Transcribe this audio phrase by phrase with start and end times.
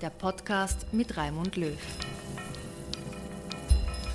[0.00, 1.76] der Podcast mit Raimund Löw.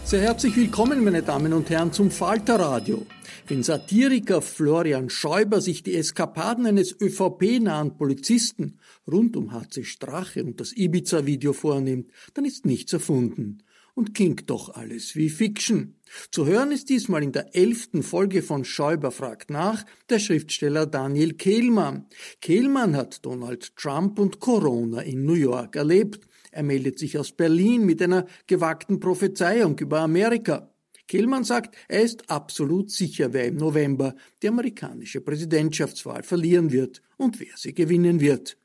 [0.04, 3.06] Sehr herzlich willkommen, meine Damen und Herren, zum Falterradio.
[3.48, 8.80] Wenn Satiriker Florian Schäuber sich die Eskapaden eines ÖVP-nahen Polizisten
[9.12, 13.64] rund um HC Strache und das Ibiza-Video vornimmt, dann ist nichts erfunden
[13.96, 15.96] und klingt doch alles wie Fiction.
[16.32, 21.34] Zu hören ist diesmal in der elften Folge von Schäuber fragt nach der Schriftsteller Daniel
[21.34, 22.08] Kehlmann.
[22.42, 26.28] Kehlmann hat Donald Trump und Corona in New York erlebt.
[26.52, 30.70] Er meldet sich aus Berlin mit einer gewagten Prophezeiung über Amerika.
[31.08, 37.40] Kehlmann sagt, er ist absolut sicher, wer im November die amerikanische Präsidentschaftswahl verlieren wird und
[37.40, 38.58] wer sie gewinnen wird.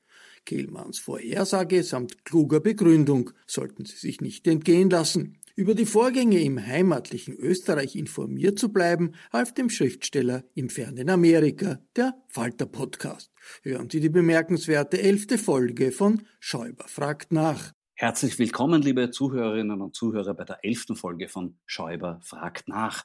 [0.45, 5.39] Kehlmanns Vorhersage samt kluger Begründung sollten Sie sich nicht entgehen lassen.
[5.59, 11.78] Über die Vorgänge im heimatlichen Österreich informiert zu bleiben, half dem Schriftsteller im fernen Amerika
[11.97, 13.33] der Falter Podcast.
[13.62, 17.72] Hören Sie die bemerkenswerte elfte Folge von Schäuber fragt nach.
[17.95, 23.05] Herzlich willkommen, liebe Zuhörerinnen und Zuhörer, bei der elften Folge von Schäuber fragt nach.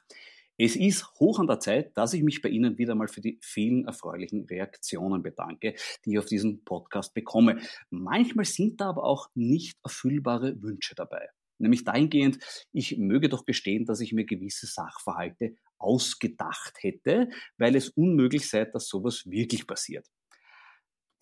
[0.58, 3.38] Es ist hoch an der Zeit, dass ich mich bei Ihnen wieder mal für die
[3.40, 5.74] vielen erfreulichen Reaktionen bedanke,
[6.04, 7.62] die ich auf diesen Podcast bekomme.
[7.88, 11.30] Manchmal sind da aber auch nicht erfüllbare Wünsche dabei.
[11.62, 12.38] Nämlich dahingehend,
[12.72, 18.64] ich möge doch gestehen, dass ich mir gewisse Sachverhalte ausgedacht hätte, weil es unmöglich sei,
[18.64, 20.06] dass sowas wirklich passiert.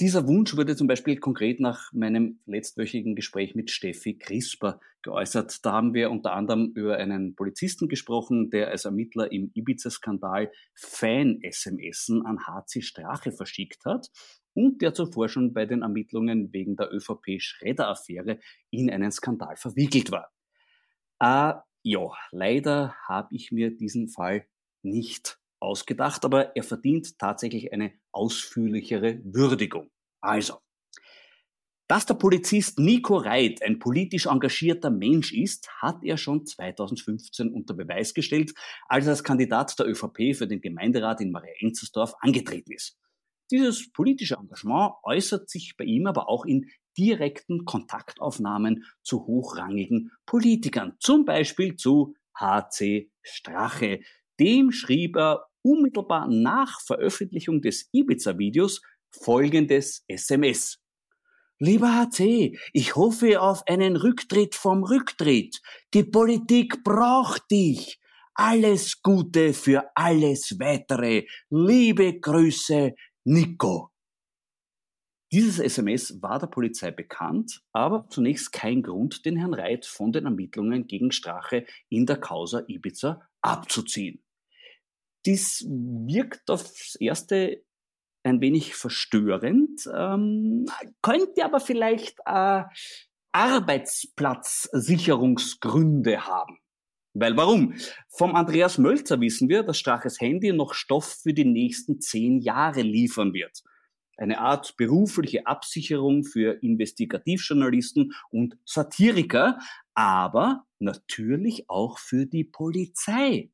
[0.00, 5.58] Dieser Wunsch wurde zum Beispiel konkret nach meinem letztwöchigen Gespräch mit Steffi Crisper geäußert.
[5.62, 12.24] Da haben wir unter anderem über einen Polizisten gesprochen, der als Ermittler im Ibiza-Skandal Fan-SMSen
[12.24, 14.08] an HC Strache verschickt hat
[14.54, 18.38] und der zuvor schon bei den Ermittlungen wegen der ÖVP-Schredder-Affäre
[18.70, 20.30] in einen Skandal verwickelt war.
[21.20, 24.46] Äh, ja, leider habe ich mir diesen Fall
[24.82, 29.90] nicht ausgedacht, aber er verdient tatsächlich eine ausführlichere Würdigung.
[30.20, 30.58] Also,
[31.90, 37.74] dass der Polizist Nico Reit ein politisch engagierter Mensch ist, hat er schon 2015 unter
[37.74, 38.52] Beweis gestellt,
[38.88, 42.99] als er als Kandidat der ÖVP für den Gemeinderat in Maria-Enzersdorf angetreten ist.
[43.50, 50.96] Dieses politische Engagement äußert sich bei ihm aber auch in direkten Kontaktaufnahmen zu hochrangigen Politikern,
[51.00, 54.00] zum Beispiel zu HC Strache.
[54.38, 60.78] Dem schrieb er unmittelbar nach Veröffentlichung des Ibiza-Videos folgendes SMS.
[61.58, 65.60] Lieber HC, ich hoffe auf einen Rücktritt vom Rücktritt.
[65.92, 67.98] Die Politik braucht dich.
[68.34, 71.26] Alles Gute für alles Weitere.
[71.50, 72.94] Liebe Grüße,
[73.32, 73.92] Nico.
[75.30, 80.24] Dieses SMS war der Polizei bekannt, aber zunächst kein Grund, den Herrn Reit von den
[80.24, 84.24] Ermittlungen gegen Strache in der Causa Ibiza abzuziehen.
[85.24, 87.62] Dies wirkt aufs erste
[88.24, 90.66] ein wenig verstörend, ähm,
[91.00, 92.64] könnte aber vielleicht äh,
[93.30, 96.58] Arbeitsplatzsicherungsgründe haben.
[97.12, 97.74] Weil warum?
[98.08, 102.82] Vom Andreas Mölzer wissen wir, dass Straches Handy noch Stoff für die nächsten zehn Jahre
[102.82, 103.62] liefern wird.
[104.16, 109.58] Eine Art berufliche Absicherung für Investigativjournalisten und Satiriker,
[109.94, 113.50] aber natürlich auch für die Polizei.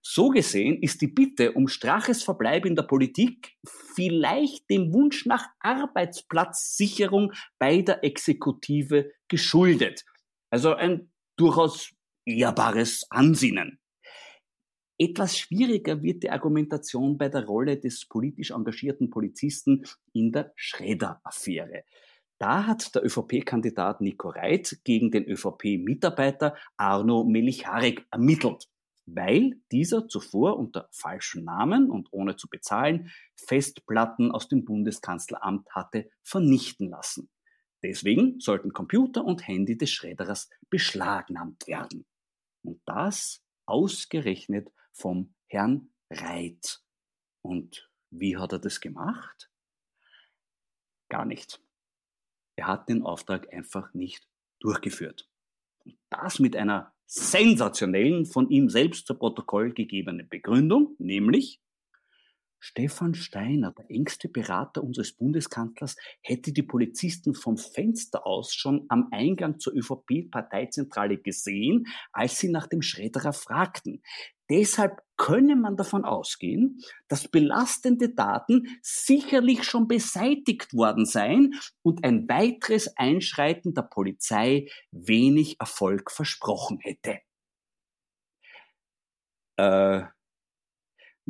[0.00, 5.48] So gesehen ist die Bitte um Straches Verbleib in der Politik vielleicht dem Wunsch nach
[5.60, 10.04] Arbeitsplatzsicherung bei der Exekutive geschuldet.
[10.50, 11.97] Also ein durchaus
[12.28, 13.80] ehrbares Ansinnen.
[14.98, 21.84] Etwas schwieriger wird die Argumentation bei der Rolle des politisch engagierten Polizisten in der Schredder-Affäre.
[22.38, 28.68] Da hat der ÖVP-Kandidat Nico Reit gegen den ÖVP-Mitarbeiter Arno Melicharek ermittelt,
[29.06, 36.10] weil dieser zuvor unter falschem Namen und ohne zu bezahlen Festplatten aus dem Bundeskanzleramt hatte
[36.22, 37.30] vernichten lassen.
[37.82, 42.04] Deswegen sollten Computer und Handy des Schredderers beschlagnahmt werden.
[42.62, 46.82] Und das ausgerechnet vom Herrn Reit.
[47.42, 49.50] Und wie hat er das gemacht?
[51.10, 51.62] Gar nicht.
[52.56, 54.28] Er hat den Auftrag einfach nicht
[54.60, 55.28] durchgeführt.
[55.84, 61.62] Und das mit einer sensationellen, von ihm selbst zu Protokoll gegebenen Begründung, nämlich
[62.60, 69.08] Stefan Steiner, der engste Berater unseres Bundeskanzlers, hätte die Polizisten vom Fenster aus schon am
[69.12, 74.02] Eingang zur ÖVP-Parteizentrale gesehen, als sie nach dem Schredderer fragten.
[74.50, 82.28] Deshalb könne man davon ausgehen, dass belastende Daten sicherlich schon beseitigt worden seien und ein
[82.28, 87.18] weiteres Einschreiten der Polizei wenig Erfolg versprochen hätte.
[89.58, 90.06] Äh,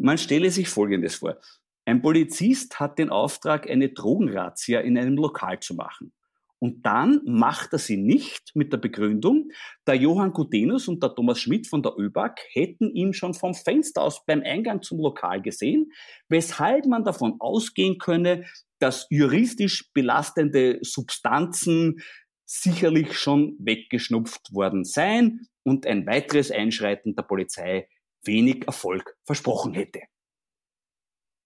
[0.00, 1.38] man stelle sich Folgendes vor.
[1.84, 6.12] Ein Polizist hat den Auftrag, eine Drogenrazzia in einem Lokal zu machen.
[6.60, 9.50] Und dann macht er sie nicht mit der Begründung,
[9.86, 14.02] der Johann Gutenus und der Thomas Schmidt von der ÖBAG hätten ihn schon vom Fenster
[14.02, 15.92] aus beim Eingang zum Lokal gesehen,
[16.28, 18.44] weshalb man davon ausgehen könne,
[18.80, 22.00] dass juristisch belastende Substanzen
[22.44, 27.88] sicherlich schon weggeschnupft worden seien und ein weiteres Einschreiten der Polizei
[28.24, 30.00] wenig Erfolg versprochen hätte.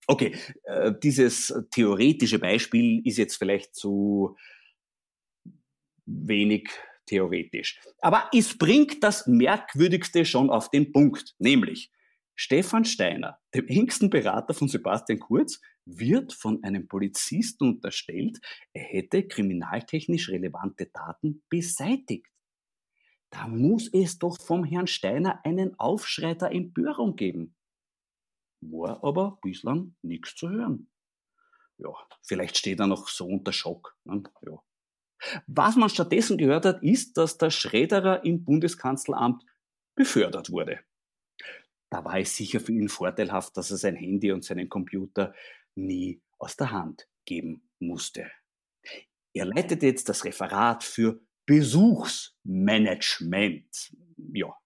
[0.07, 0.35] Okay,
[0.65, 4.37] äh, dieses theoretische Beispiel ist jetzt vielleicht zu
[6.07, 6.69] wenig
[7.07, 7.81] theoretisch.
[8.01, 11.91] Aber es bringt das Merkwürdigste schon auf den Punkt, nämlich
[12.35, 18.39] Stefan Steiner, dem engsten Berater von Sebastian Kurz, wird von einem Polizisten unterstellt,
[18.73, 22.32] er hätte kriminaltechnisch relevante Daten beseitigt.
[23.33, 27.57] Da muss es doch vom Herrn Steiner einen Aufschrei der Empörung geben.
[28.61, 30.91] War aber bislang nichts zu hören.
[31.79, 33.97] Ja, vielleicht steht er noch so unter Schock.
[34.05, 34.23] Ne?
[34.43, 34.63] Ja.
[35.47, 39.45] Was man stattdessen gehört hat, ist, dass der Schrederer im Bundeskanzleramt
[39.95, 40.81] befördert wurde.
[41.91, 45.35] Da war es sicher für ihn vorteilhaft, dass er sein Handy und seinen Computer
[45.75, 48.31] nie aus der Hand geben musste.
[49.33, 51.21] Er leitet jetzt das Referat für
[51.53, 53.93] Besuchsmanagement.
[54.33, 54.57] Ja,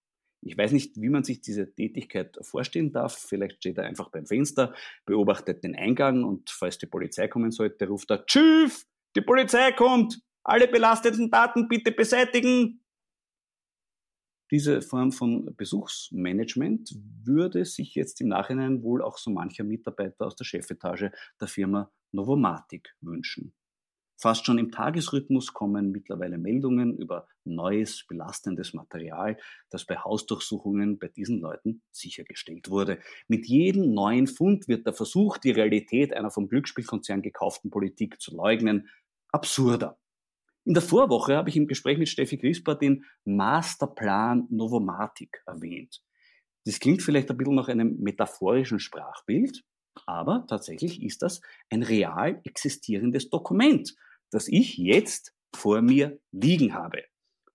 [0.40, 3.18] ich weiß nicht, wie man sich diese Tätigkeit vorstellen darf.
[3.18, 4.72] Vielleicht steht er einfach beim Fenster,
[5.04, 8.86] beobachtet den Eingang und falls die Polizei kommen sollte, ruft er, Tschüss,
[9.16, 12.80] die Polizei kommt, alle belasteten Daten bitte beseitigen.
[14.52, 16.94] Diese Form von Besuchsmanagement
[17.24, 21.10] würde sich jetzt im Nachhinein wohl auch so mancher Mitarbeiter aus der Chefetage
[21.40, 23.52] der Firma Novomatic wünschen.
[24.18, 29.36] Fast schon im Tagesrhythmus kommen mittlerweile Meldungen über neues, belastendes Material,
[29.68, 32.98] das bei Hausdurchsuchungen bei diesen Leuten sichergestellt wurde.
[33.28, 38.34] Mit jedem neuen Fund wird der Versuch, die Realität einer vom Glücksspielkonzern gekauften Politik zu
[38.34, 38.88] leugnen,
[39.32, 39.98] absurder.
[40.64, 46.02] In der Vorwoche habe ich im Gespräch mit Steffi Crisper den Masterplan Novomatic erwähnt.
[46.64, 49.62] Das klingt vielleicht ein bisschen nach einem metaphorischen Sprachbild,
[50.06, 53.94] aber tatsächlich ist das ein real existierendes Dokument,
[54.30, 57.04] das ich jetzt vor mir liegen habe.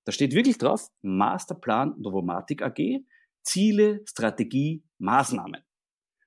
[0.06, 3.04] Da steht wirklich drauf, Masterplan Novomatic AG,
[3.44, 5.64] Ziele, Strategie, Maßnahmen.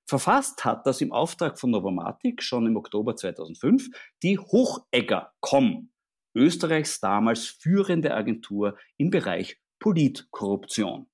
[0.07, 3.89] Verfasst hat das im Auftrag von Novomatic schon im Oktober 2005
[4.23, 5.91] die Hochegger.com,
[6.37, 11.07] Österreichs damals führende Agentur im Bereich Politkorruption.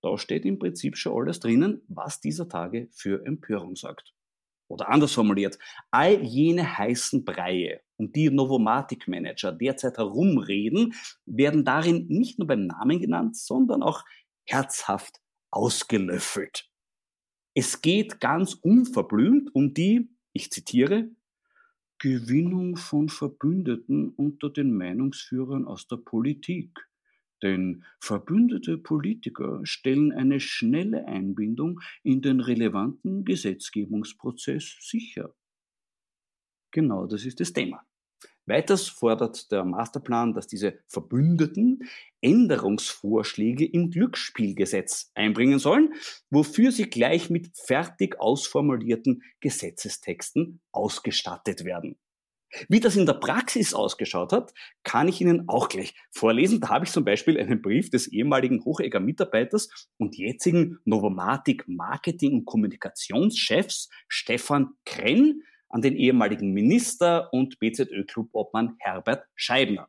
[0.00, 4.14] Da steht im Prinzip schon alles drinnen, was dieser Tage für Empörung sorgt.
[4.68, 5.58] Oder anders formuliert,
[5.90, 13.00] all jene heißen Breie, um die Novomatic-Manager derzeit herumreden, werden darin nicht nur beim Namen
[13.00, 14.04] genannt, sondern auch
[14.44, 16.68] herzhaft ausgelöffelt.
[17.54, 21.10] Es geht ganz unverblümt um die, ich zitiere,
[21.98, 26.87] Gewinnung von Verbündeten unter den Meinungsführern aus der Politik,
[27.42, 35.34] Denn verbündete Politiker stellen eine schnelle Einbindung in den relevanten Gesetzgebungsprozess sicher.
[36.72, 37.84] Genau das ist das Thema.
[38.48, 41.86] Weiters fordert der Masterplan, dass diese Verbündeten
[42.22, 45.92] Änderungsvorschläge im Glücksspielgesetz einbringen sollen,
[46.30, 51.98] wofür sie gleich mit fertig ausformulierten Gesetzestexten ausgestattet werden.
[52.68, 56.60] Wie das in der Praxis ausgeschaut hat, kann ich Ihnen auch gleich vorlesen.
[56.60, 62.34] Da habe ich zum Beispiel einen Brief des ehemaligen Hochegger Mitarbeiters und jetzigen Novomatic Marketing-
[62.34, 69.88] und Kommunikationschefs Stefan Krenn an den ehemaligen Minister und BZÖ-Clubobmann Herbert Scheibner.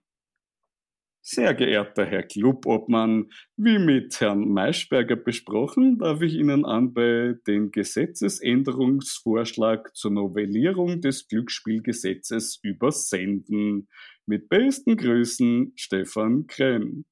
[1.32, 9.96] Sehr geehrter Herr Clubobmann, wie mit Herrn Maischberger besprochen, darf ich Ihnen anbei den Gesetzesänderungsvorschlag
[9.96, 13.90] zur Novellierung des Glücksspielgesetzes übersenden.
[14.26, 17.06] Mit besten Grüßen, Stefan Krenn.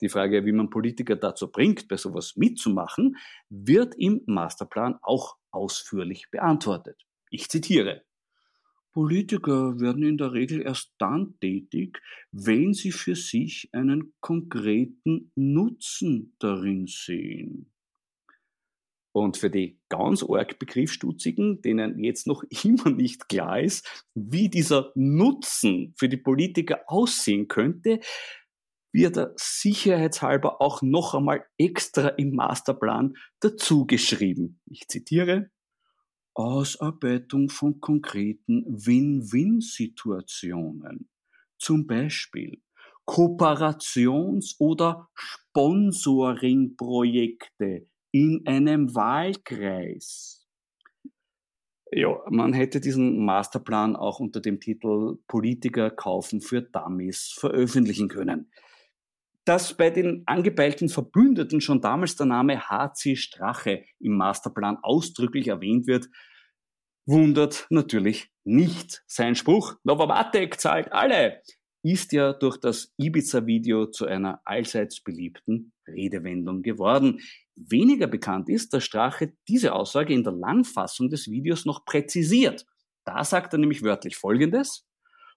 [0.00, 3.16] Die Frage, wie man Politiker dazu bringt, bei sowas mitzumachen,
[3.48, 7.00] wird im Masterplan auch ausführlich beantwortet.
[7.30, 8.02] Ich zitiere.
[8.96, 12.00] Politiker werden in der Regel erst dann tätig,
[12.32, 17.70] wenn sie für sich einen konkreten Nutzen darin sehen.
[19.12, 24.92] Und für die ganz arg Begriffsstutzigen, denen jetzt noch immer nicht klar ist, wie dieser
[24.94, 28.00] Nutzen für die Politiker aussehen könnte,
[28.94, 34.58] wird er sicherheitshalber auch noch einmal extra im Masterplan dazugeschrieben.
[34.64, 35.50] Ich zitiere,
[36.36, 41.08] Ausarbeitung von konkreten Win-Win-Situationen.
[41.58, 42.60] Zum Beispiel
[43.06, 50.46] Kooperations- oder Sponsoring-Projekte in einem Wahlkreis.
[51.90, 58.50] Ja, man hätte diesen Masterplan auch unter dem Titel Politiker kaufen für Dummies veröffentlichen können.
[59.46, 65.86] Dass bei den angepeilten Verbündeten schon damals der Name HC Strache im Masterplan ausdrücklich erwähnt
[65.86, 66.08] wird,
[67.06, 69.04] wundert natürlich nicht.
[69.06, 71.42] Sein Spruch, Novomatic zahlt alle,
[71.84, 77.20] ist ja durch das Ibiza-Video zu einer allseits beliebten Redewendung geworden.
[77.54, 82.66] Weniger bekannt ist, dass Strache diese Aussage in der Langfassung des Videos noch präzisiert.
[83.04, 84.84] Da sagt er nämlich wörtlich Folgendes.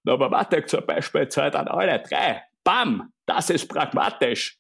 [0.04, 2.42] Novomatic zur Beispiel zahlt an alle drei.
[2.64, 3.12] Bam!
[3.26, 4.60] Das ist pragmatisch.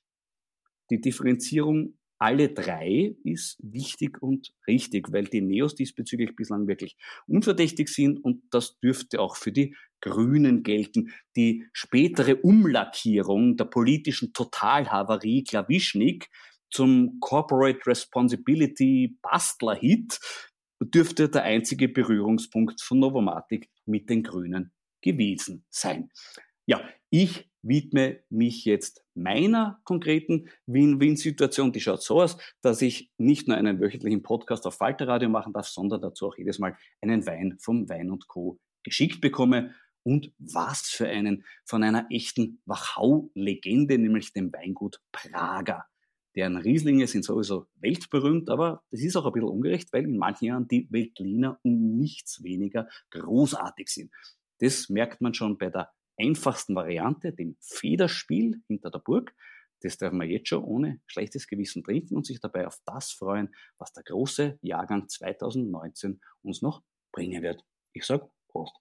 [0.89, 7.87] Die Differenzierung alle drei ist wichtig und richtig, weil die Neos diesbezüglich bislang wirklich unverdächtig
[7.87, 11.13] sind und das dürfte auch für die Grünen gelten.
[11.37, 16.29] Die spätere Umlackierung der politischen Totalhavarie Klawischnik
[16.69, 20.19] zum Corporate Responsibility Bastler-Hit
[20.81, 26.11] dürfte der einzige Berührungspunkt von Novomatic mit den Grünen gewesen sein.
[26.65, 31.71] Ja, ich widme mich jetzt meiner konkreten Win-Win-Situation.
[31.71, 35.67] Die schaut so aus, dass ich nicht nur einen wöchentlichen Podcast auf Falterradio machen darf,
[35.67, 38.59] sondern dazu auch jedes Mal einen Wein vom Wein und Co.
[38.83, 39.73] geschickt bekomme.
[40.03, 45.85] Und was für einen von einer echten Wachau-Legende, nämlich dem Weingut Prager.
[46.35, 50.45] Deren Rieslinge sind sowieso weltberühmt, aber das ist auch ein bisschen ungerecht, weil in manchen
[50.45, 54.11] Jahren die Weltliner um nichts weniger großartig sind.
[54.59, 59.33] Das merkt man schon bei der einfachsten Variante, dem Federspiel hinter der Burg.
[59.81, 63.55] Das darf man jetzt schon ohne schlechtes Gewissen trinken und sich dabei auf das freuen,
[63.77, 67.63] was der große Jahrgang 2019 uns noch bringen wird.
[67.93, 68.75] Ich sage Prost.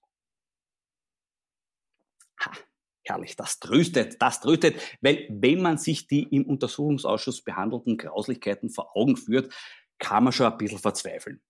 [2.45, 2.53] Ha,
[3.05, 8.97] herrlich, das tröstet, das tröstet, weil wenn man sich die im Untersuchungsausschuss behandelten Grauslichkeiten vor
[8.97, 9.53] Augen führt,
[9.99, 11.43] kann man schon ein bisschen verzweifeln.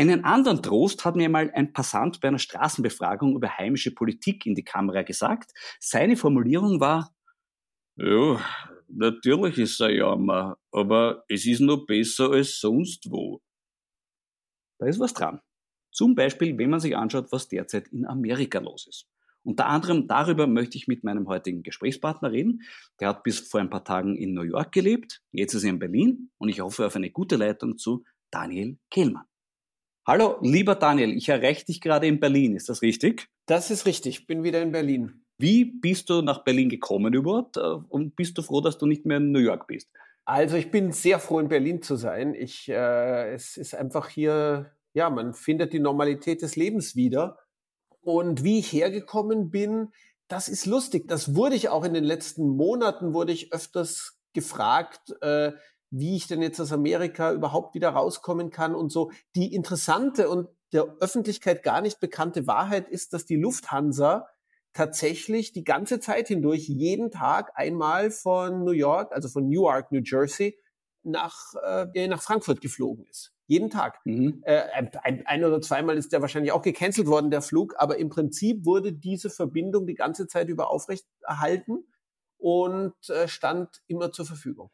[0.00, 4.54] Einen anderen Trost hat mir mal ein Passant bei einer Straßenbefragung über heimische Politik in
[4.54, 5.52] die Kamera gesagt.
[5.78, 7.14] Seine Formulierung war,
[7.96, 8.40] ja,
[8.88, 13.42] natürlich ist er Jammer, aber es ist noch besser als sonst wo.
[14.78, 15.42] Da ist was dran.
[15.92, 19.06] Zum Beispiel, wenn man sich anschaut, was derzeit in Amerika los ist.
[19.42, 22.62] Unter anderem darüber möchte ich mit meinem heutigen Gesprächspartner reden.
[23.00, 25.78] Der hat bis vor ein paar Tagen in New York gelebt, jetzt ist er in
[25.78, 29.29] Berlin und ich hoffe auf eine gute Leitung zu Daniel Kehlmann.
[30.06, 33.28] Hallo, lieber Daniel, ich erreiche dich gerade in Berlin, ist das richtig?
[33.44, 35.26] Das ist richtig, bin wieder in Berlin.
[35.36, 39.04] Wie bist du nach Berlin gekommen überhaupt äh, und bist du froh, dass du nicht
[39.04, 39.90] mehr in New York bist?
[40.24, 42.34] Also ich bin sehr froh, in Berlin zu sein.
[42.34, 47.38] Ich, äh, es ist einfach hier, ja, man findet die Normalität des Lebens wieder.
[48.00, 49.88] Und wie ich hergekommen bin,
[50.28, 51.08] das ist lustig.
[51.08, 55.52] Das wurde ich auch in den letzten Monaten, wurde ich öfters gefragt, äh,
[55.90, 59.10] wie ich denn jetzt aus Amerika überhaupt wieder rauskommen kann und so.
[59.34, 64.28] Die interessante und der Öffentlichkeit gar nicht bekannte Wahrheit ist, dass die Lufthansa
[64.72, 70.00] tatsächlich die ganze Zeit hindurch jeden Tag einmal von New York, also von Newark, New
[70.04, 70.56] Jersey,
[71.02, 71.54] nach,
[71.94, 73.32] äh, nach Frankfurt geflogen ist.
[73.46, 73.98] Jeden Tag.
[74.04, 74.42] Mhm.
[74.44, 74.62] Äh,
[75.02, 78.64] ein, ein, oder zweimal ist der wahrscheinlich auch gecancelt worden, der Flug, aber im Prinzip
[78.64, 81.84] wurde diese Verbindung die ganze Zeit über aufrechterhalten
[82.38, 84.70] und äh, stand immer zur Verfügung.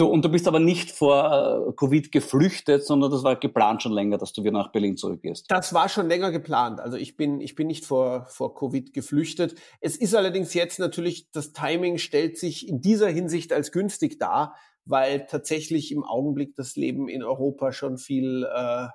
[0.00, 3.92] Du, und du bist aber nicht vor äh, Covid geflüchtet, sondern das war geplant schon
[3.92, 5.44] länger, dass du wieder nach Berlin zurückgehst.
[5.50, 6.80] Das war schon länger geplant.
[6.80, 9.60] Also ich bin, ich bin nicht vor, vor Covid geflüchtet.
[9.82, 14.56] Es ist allerdings jetzt natürlich, das Timing stellt sich in dieser Hinsicht als günstig dar,
[14.86, 18.86] weil tatsächlich im Augenblick das Leben in Europa schon viel äh,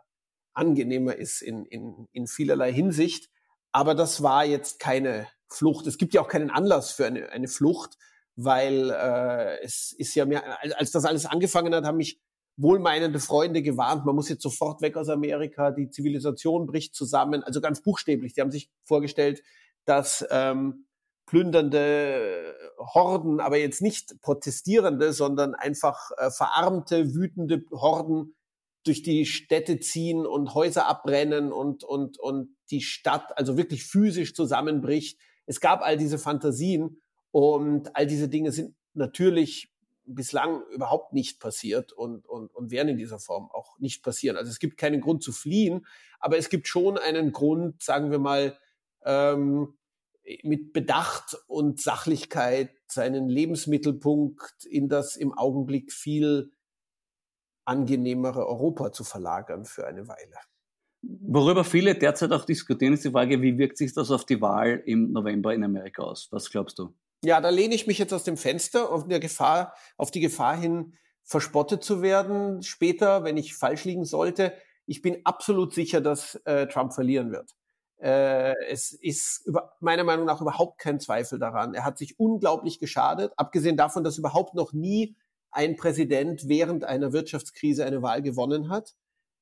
[0.55, 3.29] angenehmer ist in, in, in vielerlei Hinsicht.
[3.71, 5.85] Aber das war jetzt keine Flucht.
[5.85, 7.95] Es gibt ja auch keinen Anlass für eine, eine Flucht
[8.35, 10.43] weil äh, es ist ja mehr,
[10.77, 12.19] als das alles angefangen hat, haben mich
[12.57, 17.59] wohlmeinende Freunde gewarnt, man muss jetzt sofort weg aus Amerika, die Zivilisation bricht zusammen, also
[17.59, 18.33] ganz buchstäblich.
[18.33, 19.43] Die haben sich vorgestellt,
[19.85, 20.85] dass ähm,
[21.25, 28.35] plündernde Horden, aber jetzt nicht protestierende, sondern einfach äh, verarmte, wütende Horden
[28.85, 34.35] durch die Städte ziehen und Häuser abbrennen und, und, und die Stadt also wirklich physisch
[34.35, 35.19] zusammenbricht.
[35.47, 37.01] Es gab all diese Fantasien
[37.35, 39.69] und all diese Dinge sind natürlich
[40.05, 44.37] bislang überhaupt nicht passiert und, und, und werden in dieser Form auch nicht passieren.
[44.37, 45.85] Also es gibt keinen Grund zu fliehen,
[46.21, 48.57] aber es gibt schon einen Grund, sagen wir mal,
[49.03, 49.77] ähm,
[50.43, 56.53] mit Bedacht und Sachlichkeit seinen Lebensmittelpunkt in das im Augenblick viel
[57.65, 60.37] angenehmere Europa zu verlagern für eine Weile.
[61.01, 64.81] Worüber viele derzeit auch diskutieren, ist die Frage, wie wirkt sich das auf die Wahl
[64.85, 66.29] im November in Amerika aus?
[66.31, 66.95] Was glaubst du?
[67.25, 70.55] Ja, da lehne ich mich jetzt aus dem Fenster auf, der Gefahr, auf die Gefahr
[70.55, 74.53] hin, verspottet zu werden später, wenn ich falsch liegen sollte.
[74.85, 77.55] Ich bin absolut sicher, dass äh, Trump verlieren wird.
[77.97, 81.73] Äh, es ist über, meiner Meinung nach überhaupt kein Zweifel daran.
[81.73, 85.15] Er hat sich unglaublich geschadet, abgesehen davon, dass überhaupt noch nie
[85.49, 88.93] ein Präsident während einer Wirtschaftskrise eine Wahl gewonnen hat.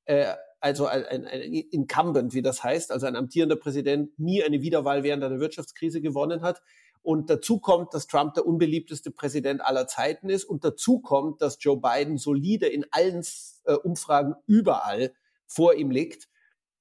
[0.06, 4.62] Äh, also ein, ein, ein Incumbent, wie das heißt, also ein amtierender Präsident nie eine
[4.62, 6.62] Wiederwahl während einer Wirtschaftskrise gewonnen hat.
[7.04, 10.46] Und dazu kommt, dass Trump der unbeliebteste Präsident aller Zeiten ist.
[10.46, 13.24] Und dazu kommt, dass Joe Biden solide in allen
[13.66, 15.14] äh, Umfragen überall
[15.46, 16.30] vor ihm liegt.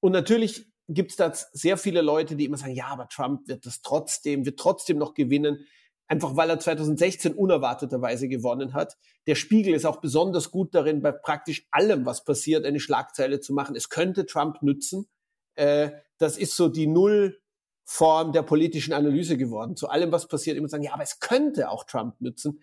[0.00, 3.66] Und natürlich gibt es da sehr viele Leute, die immer sagen, ja, aber Trump wird
[3.66, 5.66] das trotzdem, wird trotzdem noch gewinnen,
[6.06, 8.96] einfach weil er 2016 unerwarteterweise gewonnen hat.
[9.26, 13.52] Der Spiegel ist auch besonders gut darin, bei praktisch allem, was passiert, eine Schlagzeile zu
[13.54, 13.74] machen.
[13.74, 15.08] Es könnte Trump nützen.
[15.54, 17.41] Äh, das ist so die Null
[17.92, 19.76] Form der politischen Analyse geworden.
[19.76, 22.62] Zu allem, was passiert, immer sagen, ja, aber es könnte auch Trump nützen.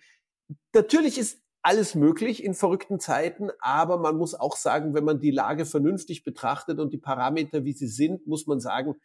[0.74, 5.30] Natürlich ist alles möglich in verrückten Zeiten, aber man muss auch sagen, wenn man die
[5.30, 8.96] Lage vernünftig betrachtet und die Parameter, wie sie sind, muss man sagen,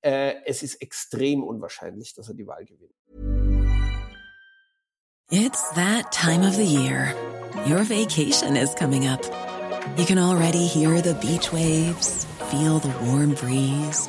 [0.00, 2.94] äh, es ist extrem unwahrscheinlich, dass er die Wahl gewinnt.
[5.30, 7.14] It's that time of the year.
[7.66, 9.20] Your vacation is coming up.
[9.98, 14.08] You can already hear the beach waves, feel the warm breeze.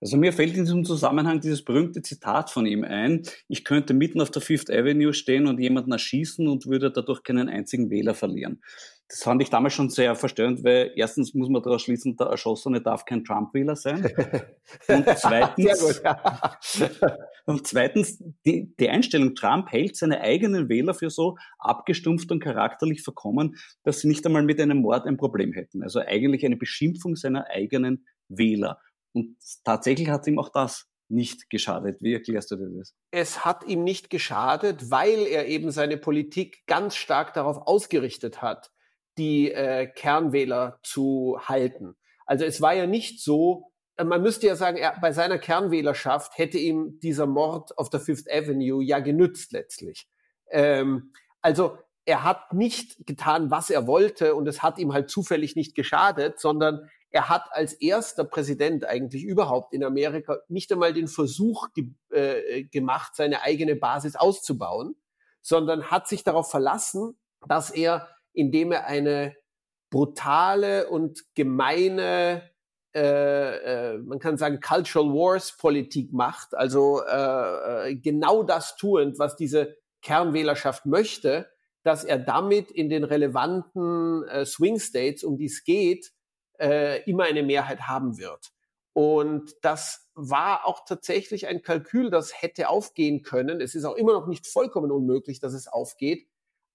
[0.00, 4.20] Also mir fällt in diesem Zusammenhang dieses berühmte Zitat von ihm ein, ich könnte mitten
[4.20, 8.60] auf der Fifth Avenue stehen und jemanden erschießen und würde dadurch keinen einzigen Wähler verlieren.
[9.10, 12.80] Das fand ich damals schon sehr verstörend, weil erstens muss man daraus schließen, der Erschossene
[12.80, 14.04] darf kein Trump-Wähler sein.
[14.86, 16.58] Und zweitens, gut, ja.
[17.46, 23.02] und zweitens die, die Einstellung, Trump hält seine eigenen Wähler für so abgestumpft und charakterlich
[23.02, 25.82] verkommen, dass sie nicht einmal mit einem Mord ein Problem hätten.
[25.82, 28.78] Also eigentlich eine Beschimpfung seiner eigenen Wähler.
[29.12, 32.00] Und tatsächlich hat ihm auch das nicht geschadet.
[32.00, 32.94] Wie erklärst du dir das?
[33.10, 38.70] Es hat ihm nicht geschadet, weil er eben seine Politik ganz stark darauf ausgerichtet hat,
[39.18, 41.96] die äh, Kernwähler zu halten.
[42.26, 46.38] Also es war ja nicht so, äh, man müsste ja sagen, er, bei seiner Kernwählerschaft
[46.38, 50.08] hätte ihm dieser Mord auf der Fifth Avenue ja genützt letztlich.
[50.50, 55.56] Ähm, also er hat nicht getan, was er wollte und es hat ihm halt zufällig
[55.56, 61.08] nicht geschadet, sondern er hat als erster Präsident eigentlich überhaupt in Amerika nicht einmal den
[61.08, 64.94] Versuch ge äh, gemacht, seine eigene Basis auszubauen,
[65.42, 67.18] sondern hat sich darauf verlassen,
[67.48, 69.34] dass er, indem er eine
[69.90, 72.48] brutale und gemeine,
[72.94, 79.18] äh, äh, man kann sagen, Cultural Wars Politik macht, also äh, äh genau das tuend,
[79.18, 81.50] was diese Kernwählerschaft möchte,
[81.82, 86.12] dass er damit in den relevanten äh, Swing States, um die es geht,
[86.60, 88.50] äh, immer eine Mehrheit haben wird.
[88.92, 93.60] Und das war auch tatsächlich ein Kalkül, das hätte aufgehen können.
[93.60, 96.28] Es ist auch immer noch nicht vollkommen unmöglich, dass es aufgeht.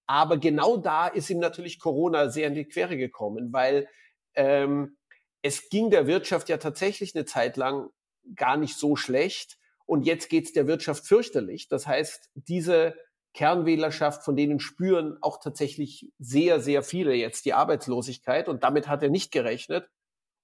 [0.06, 3.88] Aber genau da ist ihm natürlich Corona sehr in die Quere gekommen, weil
[4.34, 4.96] ähm,
[5.42, 7.90] es ging der Wirtschaft ja tatsächlich eine Zeit lang
[8.34, 9.58] gar nicht so schlecht.
[9.84, 11.68] Und jetzt geht's der Wirtschaft fürchterlich.
[11.68, 12.96] Das heißt, diese
[13.36, 18.48] Kernwählerschaft, von denen spüren auch tatsächlich sehr, sehr viele jetzt die Arbeitslosigkeit.
[18.48, 19.88] Und damit hat er nicht gerechnet.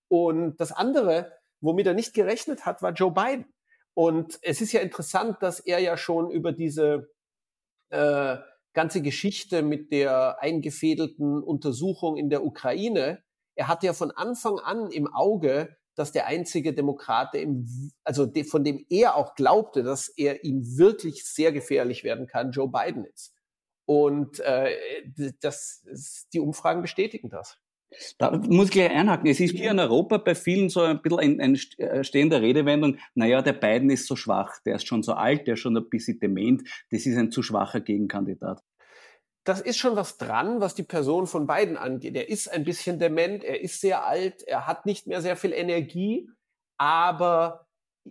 [0.08, 3.46] Und das andere, womit er nicht gerechnet hat, war Joe Biden.
[3.94, 7.10] Und es ist ja interessant, dass er ja schon über diese
[7.88, 8.36] äh,
[8.74, 13.22] ganze Geschichte mit der eingefädelten Untersuchung in der Ukraine,
[13.54, 18.44] er hatte ja von Anfang an im Auge, dass der einzige Demokrat, im, also de,
[18.44, 23.04] von dem er auch glaubte, dass er ihm wirklich sehr gefährlich werden kann, Joe Biden
[23.04, 23.34] ist.
[23.84, 24.70] Und äh,
[25.40, 25.84] das,
[26.32, 27.58] die Umfragen bestätigen das.
[28.18, 29.28] Da muss ich gleich einhaken.
[29.28, 32.96] Es ist hier in Europa bei vielen so ein bisschen eine ein äh, stehende Redewendung,
[33.14, 35.88] naja, der Biden ist so schwach, der ist schon so alt, der ist schon ein
[35.90, 38.62] bisschen dement, das ist ein zu schwacher Gegenkandidat
[39.44, 42.14] das ist schon was dran, was die Person von beiden angeht.
[42.14, 45.52] Er ist ein bisschen dement, er ist sehr alt, er hat nicht mehr sehr viel
[45.52, 46.30] Energie,
[46.76, 47.66] aber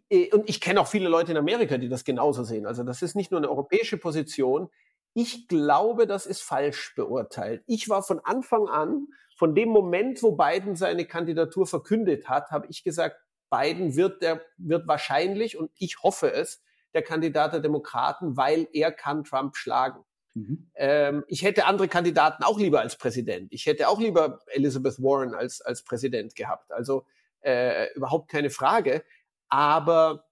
[0.10, 2.66] äh, und ich kenne auch viele Leute in Amerika, die das genauso sehen.
[2.66, 4.70] Also das ist nicht nur eine europäische Position.
[5.14, 7.64] Ich glaube, das ist falsch beurteilt.
[7.68, 12.68] Ich war von Anfang an, von dem Moment, wo Biden seine Kandidatur verkündet hat, habe
[12.70, 13.18] ich gesagt,
[13.50, 16.64] Biden wird der wird wahrscheinlich und ich hoffe es
[16.94, 20.04] der Kandidat der Demokraten, weil er kann Trump schlagen.
[20.34, 20.70] Mhm.
[20.76, 23.52] Ähm, ich hätte andere Kandidaten auch lieber als Präsident.
[23.52, 26.72] Ich hätte auch lieber Elizabeth Warren als, als Präsident gehabt.
[26.72, 27.06] Also
[27.42, 29.04] äh, überhaupt keine Frage.
[29.50, 30.26] Aber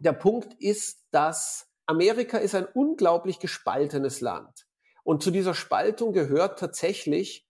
[0.00, 4.66] der Punkt ist, dass Amerika ist ein unglaublich gespaltenes Land.
[5.04, 7.46] Und zu dieser Spaltung gehört tatsächlich,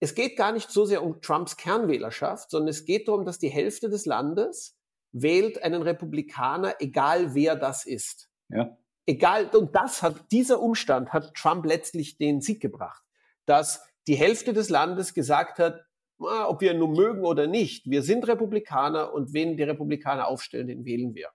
[0.00, 3.48] es geht gar nicht so sehr um Trumps Kernwählerschaft, sondern es geht darum, dass die
[3.48, 4.76] Hälfte des Landes
[5.12, 8.30] wählt einen Republikaner, egal wer das ist.
[8.48, 8.76] Ja
[9.10, 13.02] egal, und das hat, dieser Umstand hat Trump letztlich den Sieg gebracht,
[13.44, 15.84] dass die Hälfte des Landes gesagt hat,
[16.18, 20.68] ob wir ihn nun mögen oder nicht, wir sind Republikaner und wen die Republikaner aufstellen,
[20.68, 21.30] den wählen wir.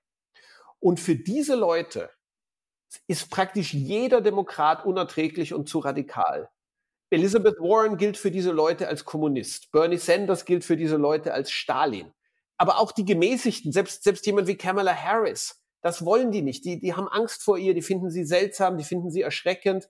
[0.79, 2.11] Und für diese Leute
[3.07, 6.49] ist praktisch jeder Demokrat unerträglich und zu radikal.
[7.09, 9.71] Elizabeth Warren gilt für diese Leute als Kommunist.
[9.71, 12.11] Bernie Sanders gilt für diese Leute als Stalin.
[12.57, 16.65] Aber auch die Gemäßigten, selbst, selbst jemand wie Kamala Harris, das wollen die nicht.
[16.65, 19.87] Die, die haben Angst vor ihr, die finden sie seltsam, die finden sie erschreckend.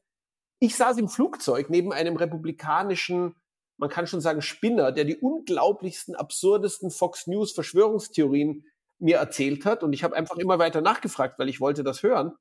[0.60, 3.38] Ich saß im Flugzeug neben einem republikanischen,
[3.77, 8.65] man kann schon sagen, Spinner, der die unglaublichsten, absurdesten Fox News Verschwörungstheorien
[8.99, 9.84] mir erzählt hat.
[9.84, 12.34] Und ich habe einfach immer weiter nachgefragt, weil ich wollte das hören.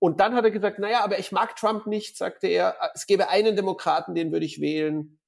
[0.00, 2.74] Und dann hat er gesagt, naja, aber ich mag Trump nicht, sagte er.
[2.92, 5.20] Es gäbe einen Demokraten, den würde ich wählen,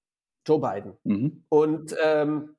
[0.44, 0.96] Joe Biden.
[1.04, 1.44] Mhm.
[1.48, 2.56] Und ähm,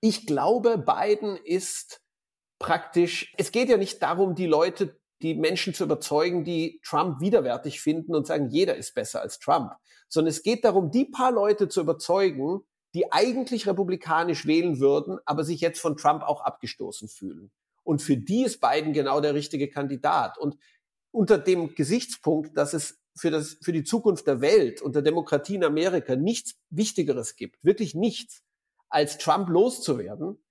[0.00, 2.03] ich glaube, Biden ist
[2.58, 7.80] praktisch, es geht ja nicht darum, die Leute, die Menschen zu überzeugen, die Trump widerwärtig
[7.80, 9.72] finden und sagen, jeder ist besser als Trump,
[10.08, 12.60] sondern es geht darum, die paar Leute zu überzeugen,
[12.94, 17.50] die eigentlich republikanisch wählen würden, aber sich jetzt von Trump auch abgestoßen fühlen.
[17.82, 20.38] Und für die ist Biden genau der richtige Kandidat.
[20.38, 20.56] Und
[21.10, 25.56] unter dem Gesichtspunkt, dass es für, das, für die Zukunft der Welt und der Demokratie
[25.56, 28.42] in Amerika nichts Wichtigeres gibt, wirklich nichts,
[28.88, 30.42] als Trump loszuwerden,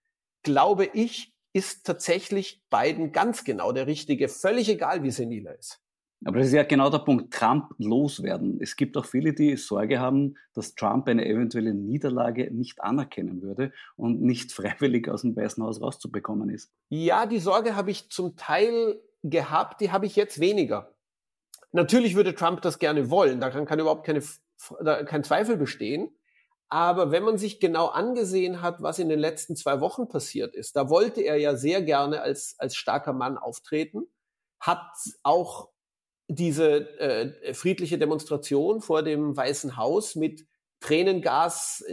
[0.43, 5.79] glaube ich, ist tatsächlich Biden ganz genau der Richtige, völlig egal, wie senil er ist.
[6.25, 8.57] Aber das ist ja genau der Punkt, Trump loswerden.
[8.61, 13.73] Es gibt auch viele, die Sorge haben, dass Trump eine eventuelle Niederlage nicht anerkennen würde
[13.95, 16.71] und nicht freiwillig aus dem Weißen Haus rauszubekommen ist.
[16.89, 20.93] Ja, die Sorge habe ich zum Teil gehabt, die habe ich jetzt weniger.
[21.71, 24.21] Natürlich würde Trump das gerne wollen, da kann, kann überhaupt keine,
[25.05, 26.09] kein Zweifel bestehen.
[26.73, 30.75] Aber wenn man sich genau angesehen hat, was in den letzten zwei Wochen passiert ist,
[30.75, 34.07] da wollte er ja sehr gerne als, als starker Mann auftreten,
[34.59, 34.81] hat
[35.21, 35.69] auch
[36.27, 40.47] diese äh, friedliche Demonstration vor dem Weißen Haus mit
[40.79, 41.85] Tränengas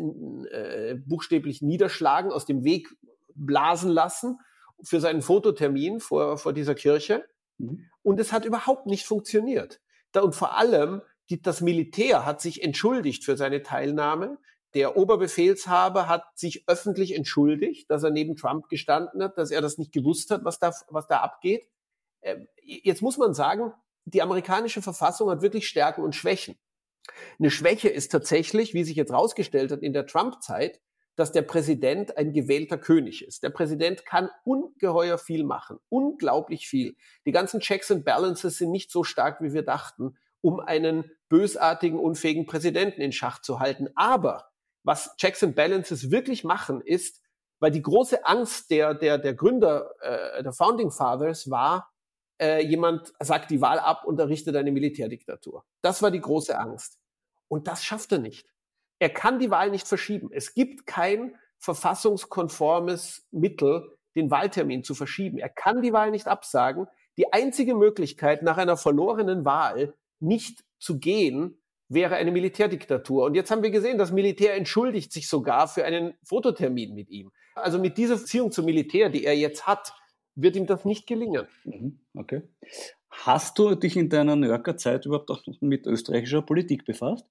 [0.50, 2.88] äh, buchstäblich niederschlagen, aus dem Weg
[3.34, 4.38] blasen lassen
[4.82, 7.26] für seinen Fototermin vor, vor dieser Kirche.
[7.58, 7.84] Mhm.
[8.02, 9.82] Und es hat überhaupt nicht funktioniert.
[10.12, 14.38] Da, und vor allem, die, das Militär hat sich entschuldigt für seine Teilnahme.
[14.74, 19.78] Der Oberbefehlshaber hat sich öffentlich entschuldigt, dass er neben Trump gestanden hat, dass er das
[19.78, 21.68] nicht gewusst hat, was da, was da abgeht.
[22.22, 23.72] Ähm, jetzt muss man sagen,
[24.04, 26.56] die amerikanische Verfassung hat wirklich Stärken und Schwächen.
[27.38, 30.80] Eine Schwäche ist tatsächlich, wie sich jetzt rausgestellt hat in der Trump-Zeit,
[31.16, 33.42] dass der Präsident ein gewählter König ist.
[33.42, 36.96] Der Präsident kann ungeheuer viel machen, unglaublich viel.
[37.26, 40.16] Die ganzen Checks and Balances sind nicht so stark, wie wir dachten.
[40.42, 43.88] um einen bösartigen, unfähigen Präsidenten in Schach zu halten.
[43.94, 44.49] Aber
[44.82, 47.20] was Checks and Balances wirklich machen, ist,
[47.60, 51.92] weil die große Angst der, der, der Gründer, äh, der Founding Fathers war,
[52.40, 55.64] äh, jemand sagt die Wahl ab und errichtet eine Militärdiktatur.
[55.82, 56.98] Das war die große Angst.
[57.48, 58.48] Und das schafft er nicht.
[58.98, 60.30] Er kann die Wahl nicht verschieben.
[60.32, 65.38] Es gibt kein verfassungskonformes Mittel, den Wahltermin zu verschieben.
[65.38, 66.86] Er kann die Wahl nicht absagen.
[67.18, 71.59] Die einzige Möglichkeit, nach einer verlorenen Wahl nicht zu gehen,
[71.90, 73.24] wäre eine Militärdiktatur.
[73.24, 77.32] Und jetzt haben wir gesehen, das Militär entschuldigt sich sogar für einen Fototermin mit ihm.
[77.54, 79.92] Also mit dieser Beziehung zum Militär, die er jetzt hat,
[80.36, 81.48] wird ihm das nicht gelingen.
[81.64, 82.42] Mhm, okay.
[83.10, 87.26] Hast du dich in deiner New Yorker Zeit überhaupt auch mit österreichischer Politik befasst?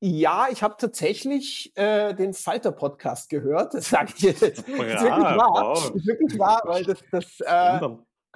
[0.00, 3.74] Ja, ich habe tatsächlich äh, den Falter-Podcast gehört.
[3.74, 4.42] Das sage ich jetzt.
[4.42, 5.74] Das ist wirklich wahr.
[5.74, 7.80] Das ist wirklich wahr, weil das, das äh,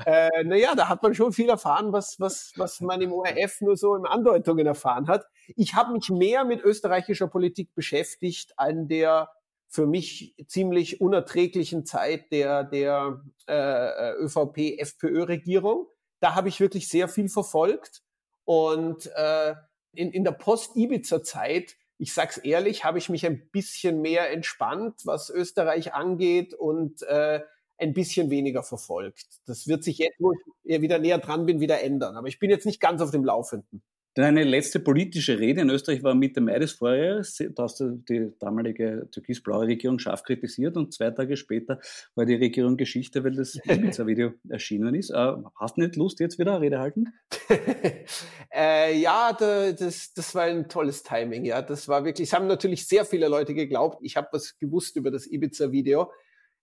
[0.06, 3.76] äh, naja, da hat man schon viel erfahren, was, was, was man im ORF nur
[3.76, 5.26] so in Andeutungen erfahren hat.
[5.56, 9.28] Ich habe mich mehr mit österreichischer Politik beschäftigt an der
[9.68, 15.88] für mich ziemlich unerträglichen Zeit der, der äh, ÖVP-FPÖ-Regierung.
[16.20, 18.02] Da habe ich wirklich sehr viel verfolgt.
[18.44, 19.54] Und äh,
[19.92, 25.30] in, in der Post-Ibiza-Zeit, ich sag's ehrlich, habe ich mich ein bisschen mehr entspannt, was
[25.30, 27.40] Österreich angeht und äh,
[27.78, 29.26] ein bisschen weniger verfolgt.
[29.46, 30.32] Das wird sich jetzt, wo
[30.64, 32.16] ich wieder näher dran bin, wieder ändern.
[32.16, 33.82] Aber ich bin jetzt nicht ganz auf dem Laufenden.
[34.14, 37.42] Deine letzte politische Rede in Österreich war Mitte Mai des Vorjahres.
[37.54, 41.80] Da hast du die damalige türkis-blaue Regierung scharf kritisiert und zwei Tage später
[42.14, 45.08] war die Regierung Geschichte, weil das Ibiza-Video erschienen ist.
[45.08, 47.06] Äh, hast du nicht Lust, jetzt wieder eine Rede halten?
[48.54, 51.46] äh, ja, das, das war ein tolles Timing.
[51.46, 52.28] Ja, das war wirklich.
[52.28, 54.00] Es haben natürlich sehr viele Leute geglaubt.
[54.02, 56.10] Ich habe was gewusst über das Ibiza-Video.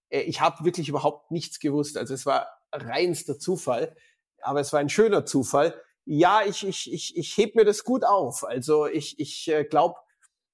[0.09, 1.97] Äh, ich habe wirklich überhaupt nichts gewusst.
[1.97, 3.95] Also es war reinster Zufall,
[4.41, 5.73] aber es war ein schöner Zufall
[6.11, 8.43] ja, ich, ich, ich, ich heb mir das gut auf.
[8.43, 9.93] Also ich, ich äh, glaube,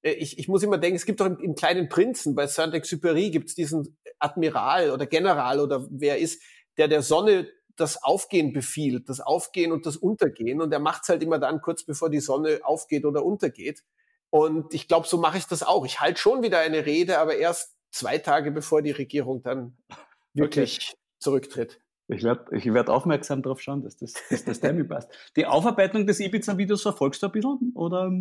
[0.01, 3.29] äh, ich, ich muss immer denken, es gibt doch im, im kleinen Prinzen, bei Saint-Exupéry
[3.31, 6.41] gibt es diesen Admiral oder General oder wer ist,
[6.75, 10.59] der der Sonne das Aufgehen befiehlt, das Aufgehen und das Untergehen.
[10.59, 13.81] Und er macht's halt immer dann kurz bevor die Sonne aufgeht oder untergeht.
[14.29, 15.85] Und ich glaube, so mache ich das auch.
[15.85, 19.77] Ich halte schon wieder eine Rede, aber erst zwei Tage bevor die Regierung dann
[20.34, 20.97] wirklich okay.
[21.19, 21.79] zurücktritt.
[22.08, 25.10] Ich werde ich werd aufmerksam darauf schauen, dass das, dass das Timing passt.
[25.36, 28.12] Die Aufarbeitung des Ibiza-Videos verfolgst du ein bisschen oder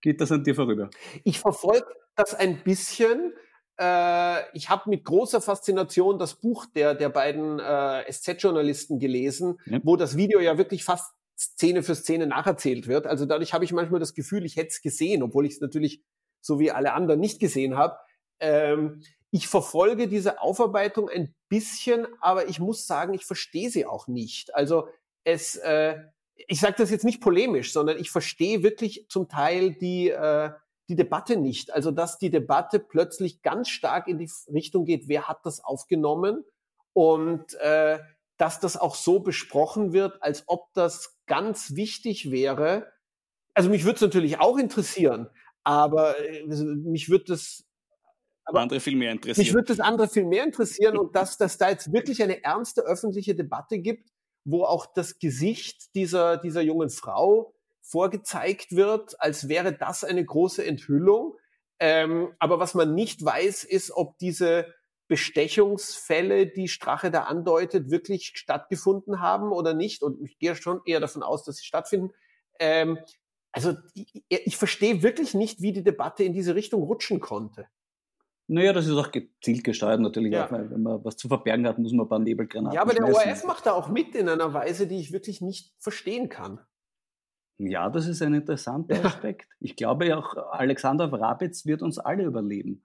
[0.00, 0.88] geht das an dir vorüber?
[1.24, 3.34] Ich verfolge das ein bisschen.
[3.78, 9.78] Äh, ich habe mit großer Faszination das Buch der, der beiden äh, SZ-Journalisten gelesen, ja.
[9.82, 13.06] wo das Video ja wirklich fast Szene für Szene nacherzählt wird.
[13.06, 16.02] Also dadurch habe ich manchmal das Gefühl, ich hätte es gesehen, obwohl ich es natürlich
[16.40, 17.96] so wie alle anderen nicht gesehen habe.
[18.40, 24.08] Ähm, ich verfolge diese Aufarbeitung ein bisschen, aber ich muss sagen, ich verstehe sie auch
[24.08, 24.54] nicht.
[24.54, 24.88] Also
[25.24, 25.98] es, äh,
[26.46, 30.50] ich sage das jetzt nicht polemisch, sondern ich verstehe wirklich zum Teil die, äh,
[30.88, 31.72] die Debatte nicht.
[31.72, 36.44] Also dass die Debatte plötzlich ganz stark in die Richtung geht, wer hat das aufgenommen
[36.94, 37.98] und äh,
[38.38, 42.90] dass das auch so besprochen wird, als ob das ganz wichtig wäre.
[43.52, 45.28] Also mich würde es natürlich auch interessieren,
[45.64, 47.67] aber äh, mich würde das
[48.48, 49.44] aber andere viel mehr interessieren.
[49.44, 52.80] Mich würde das andere viel mehr interessieren und dass, dass da jetzt wirklich eine ernste
[52.80, 54.10] öffentliche Debatte gibt,
[54.44, 60.64] wo auch das Gesicht dieser, dieser jungen Frau vorgezeigt wird, als wäre das eine große
[60.64, 61.36] Enthüllung.
[61.78, 64.74] Ähm, aber was man nicht weiß, ist, ob diese
[65.08, 70.02] Bestechungsfälle, die Strache da andeutet, wirklich stattgefunden haben oder nicht.
[70.02, 72.14] Und ich gehe schon eher davon aus, dass sie stattfinden.
[72.58, 72.98] Ähm,
[73.52, 77.66] also ich, ich verstehe wirklich nicht, wie die Debatte in diese Richtung rutschen konnte.
[78.50, 80.32] Naja, das ist auch gezielt gesteuert natürlich.
[80.32, 80.46] Ja.
[80.46, 82.94] Auch, weil wenn man was zu verbergen hat, muss man ein paar Nebelgranaten Ja, aber
[82.94, 86.58] der ORF macht da auch mit in einer Weise, die ich wirklich nicht verstehen kann.
[87.58, 89.48] Ja, das ist ein interessanter Aspekt.
[89.60, 92.84] Ich glaube ja auch, Alexander Wrabetz wird uns alle überleben.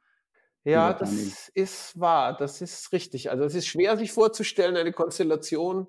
[0.65, 3.29] Ja, das ist wahr, das ist richtig.
[3.29, 5.87] Also es ist schwer, sich vorzustellen, eine Konstellation,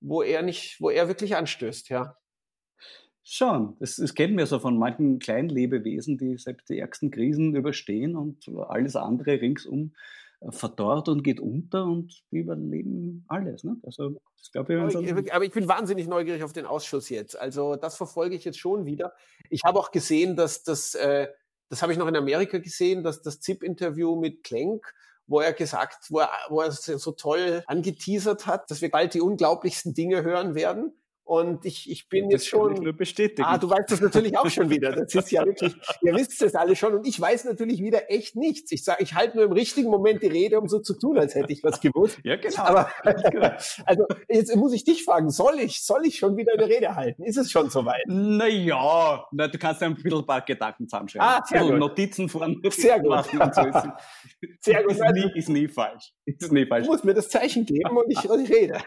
[0.00, 2.16] wo er nicht, wo er wirklich anstößt, ja.
[3.28, 3.76] Schon.
[3.80, 8.14] Das, das kennen wir so von manchen kleinen Lebewesen, die selbst die ärgsten Krisen überstehen
[8.14, 9.94] und alles andere ringsum
[10.40, 13.64] äh, verdorrt und geht unter und die überleben alles.
[13.64, 13.78] Ne?
[13.82, 17.36] Also, das glaub ich, aber, ich, aber ich bin wahnsinnig neugierig auf den Ausschuss jetzt.
[17.36, 19.12] Also das verfolge ich jetzt schon wieder.
[19.50, 21.26] Ich habe auch gesehen, dass das, äh,
[21.68, 24.94] das habe ich noch in Amerika gesehen, dass das ZIP-Interview mit Klenk
[25.28, 29.20] wo er gesagt, wo er, wo er so toll angeteasert hat, dass wir bald die
[29.20, 30.92] unglaublichsten Dinge hören werden.
[31.26, 32.68] Und ich, ich bin das jetzt schon.
[32.68, 33.42] Kann ich nur bestätigen.
[33.42, 34.92] Ah, du weißt das natürlich auch schon wieder.
[34.92, 36.94] Das ist ja wirklich, ihr wisst es alle schon.
[36.94, 38.70] Und ich weiß natürlich wieder echt nichts.
[38.70, 41.34] Ich sage, ich halte nur im richtigen Moment die Rede, um so zu tun, als
[41.34, 42.20] hätte ich was gewusst.
[42.22, 42.62] Ja, genau.
[42.62, 42.90] Aber
[43.86, 47.24] also jetzt muss ich dich fragen, soll ich, soll ich schon wieder eine Rede halten?
[47.24, 48.04] Ist es schon soweit?
[48.06, 51.26] Naja, na, du kannst ein bisschen ein paar Gedanken zusammenschreiben.
[51.26, 51.76] Ah, sehr gut.
[51.76, 53.24] Notizen von Sehr gut.
[53.52, 53.62] so.
[54.60, 54.92] Sehr gut.
[54.92, 56.12] ist, nie, ist nie falsch.
[56.24, 56.86] Ist nie falsch.
[56.86, 58.78] Du musst mir das Zeichen geben und ich, und ich rede.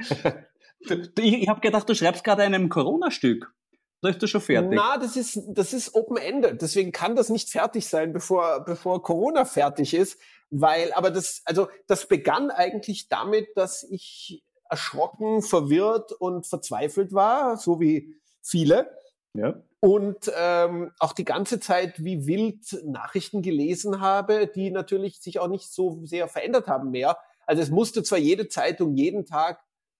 [0.79, 3.53] Ich, ich habe gedacht, du schreibst gerade einem Corona-Stück.
[4.01, 4.71] Da ist das schon fertig.
[4.73, 6.61] Na, das ist, das ist Open-Ended.
[6.61, 10.19] Deswegen kann das nicht fertig sein, bevor, bevor Corona fertig ist.
[10.49, 17.57] Weil, aber das, also, das begann eigentlich damit, dass ich erschrocken, verwirrt und verzweifelt war,
[17.57, 18.89] so wie viele.
[19.33, 19.61] Ja.
[19.81, 25.47] Und ähm, auch die ganze Zeit wie wild Nachrichten gelesen habe, die natürlich sich auch
[25.47, 27.17] nicht so sehr verändert haben mehr.
[27.45, 29.59] Also es musste zwar jede Zeitung jeden Tag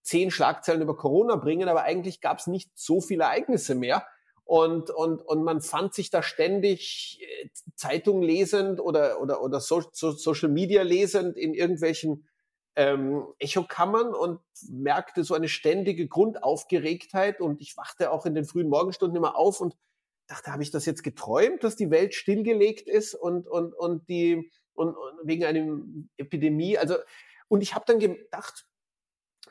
[0.10, 4.06] zehn Schlagzeilen über Corona bringen, aber eigentlich gab es nicht so viele Ereignisse mehr.
[4.44, 9.84] Und, und, und man fand sich da ständig äh, Zeitung lesend oder, oder, oder so,
[9.92, 12.28] so, Social Media lesend in irgendwelchen
[12.76, 14.40] ähm, Echokammern und
[14.72, 17.42] merkte so eine ständige Grundaufgeregtheit.
[17.42, 19.78] Und ich wachte auch in den frühen Morgenstunden immer auf und
[20.26, 24.50] dachte, habe ich das jetzt geträumt, dass die Welt stillgelegt ist und, und, und die
[24.74, 25.80] und, und wegen einer
[26.18, 26.76] Epidemie.
[26.80, 26.96] Also,
[27.50, 28.66] und ich habe dann gedacht,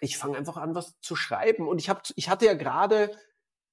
[0.01, 1.69] ich fange einfach an, was zu schreiben.
[1.69, 3.11] Und ich habe, ich hatte ja gerade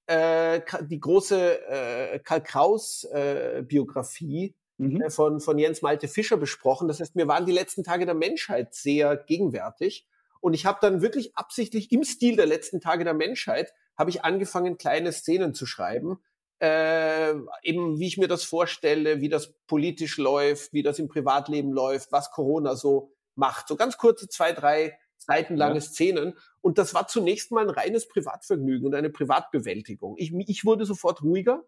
[0.07, 5.01] äh, die große äh, Karl Kraus äh, Biografie mhm.
[5.01, 6.87] äh, von von Jens Malte Fischer besprochen.
[6.87, 10.07] Das heißt, mir waren die letzten Tage der Menschheit sehr gegenwärtig.
[10.41, 14.23] Und ich habe dann wirklich absichtlich im Stil der letzten Tage der Menschheit habe ich
[14.23, 16.19] angefangen, kleine Szenen zu schreiben.
[16.59, 17.33] Äh,
[17.63, 22.11] eben wie ich mir das vorstelle, wie das politisch läuft, wie das im Privatleben läuft,
[22.11, 23.67] was Corona so macht.
[23.67, 25.81] So ganz kurze zwei, drei seitenlange ja.
[25.81, 26.37] Szenen.
[26.61, 30.15] Und das war zunächst mal ein reines Privatvergnügen und eine Privatbewältigung.
[30.17, 31.63] Ich, ich wurde sofort ruhiger.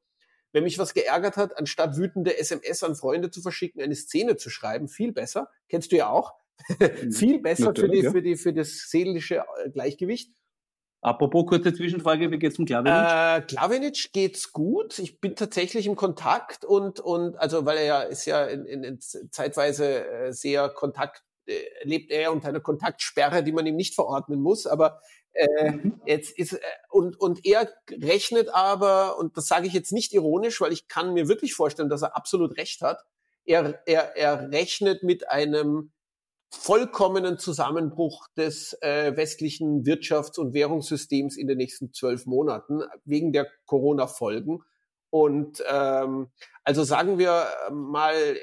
[0.54, 4.50] Wenn mich was geärgert hat, anstatt wütende SMS an Freunde zu verschicken, eine Szene zu
[4.50, 5.50] schreiben, viel besser.
[5.68, 6.34] Kennst du ja auch.
[6.80, 7.12] Mhm.
[7.12, 10.32] viel besser für, die, für, die, für das seelische äh, Gleichgewicht.
[11.02, 12.98] Apropos kurze Zwischenfrage, wie geht's um Klavinic?
[12.98, 14.98] Äh, Klavinic geht's gut.
[14.98, 18.84] Ich bin tatsächlich im Kontakt und und also weil er ja ist ja in, in,
[18.84, 21.24] in zeitweise äh, sehr Kontakt
[21.84, 25.02] lebt er unter einer Kontaktsperre, die man ihm nicht verordnen muss, aber
[25.34, 26.02] äh, mhm.
[26.06, 30.60] jetzt ist äh, und und er rechnet aber und das sage ich jetzt nicht ironisch,
[30.62, 33.04] weil ich kann mir wirklich vorstellen, dass er absolut recht hat.
[33.46, 35.92] Er er er rechnet mit einem
[36.50, 43.48] vollkommenen Zusammenbruch des äh, westlichen Wirtschafts- und Währungssystems in den nächsten zwölf Monaten wegen der
[43.66, 44.64] Corona-Folgen.
[45.10, 46.32] Und ähm,
[46.64, 48.38] also sagen wir mal, äh,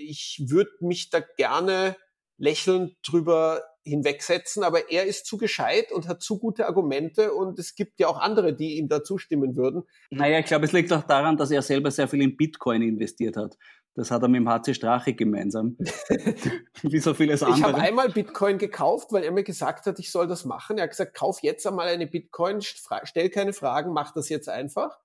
[0.00, 1.96] ich würde mich da gerne
[2.38, 7.74] lächelnd drüber hinwegsetzen, aber er ist zu gescheit und hat zu gute Argumente und es
[7.74, 9.82] gibt ja auch andere, die ihm da zustimmen würden.
[10.10, 13.36] Naja, ich glaube, es liegt auch daran, dass er selber sehr viel in Bitcoin investiert
[13.36, 13.56] hat.
[13.94, 15.76] Das hat er mit dem HC Strache gemeinsam.
[16.82, 17.58] Wie so vieles andere.
[17.58, 20.78] Ich habe einmal Bitcoin gekauft, weil er mir gesagt hat, ich soll das machen.
[20.78, 24.98] Er hat gesagt, kauf jetzt einmal eine Bitcoin, stell keine Fragen, mach das jetzt einfach